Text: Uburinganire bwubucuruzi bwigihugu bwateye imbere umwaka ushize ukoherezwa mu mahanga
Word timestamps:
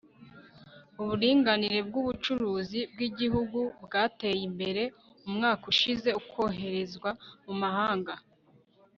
Uburinganire 1.01 1.77
bwubucuruzi 1.87 2.79
bwigihugu 2.93 3.59
bwateye 3.83 4.41
imbere 4.49 4.83
umwaka 5.27 5.63
ushize 5.73 6.09
ukoherezwa 6.21 7.09
mu 7.45 7.53
mahanga 7.61 8.13